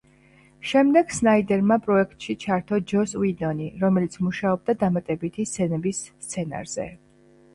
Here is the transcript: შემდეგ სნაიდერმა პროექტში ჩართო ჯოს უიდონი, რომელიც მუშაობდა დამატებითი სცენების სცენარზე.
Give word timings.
შემდეგ 0.69 1.11
სნაიდერმა 1.15 1.75
პროექტში 1.87 2.35
ჩართო 2.45 2.79
ჯოს 2.91 3.13
უიდონი, 3.19 3.67
რომელიც 3.83 4.17
მუშაობდა 4.29 4.77
დამატებითი 4.85 5.45
სცენების 5.51 6.03
სცენარზე. 6.29 6.87